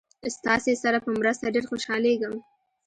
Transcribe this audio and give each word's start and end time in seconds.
ستاسې 0.35 0.73
سره 0.83 0.97
په 1.05 1.09
مرسته 1.19 1.45
ډېر 1.53 1.65
خوشحالیږم. 1.71 2.35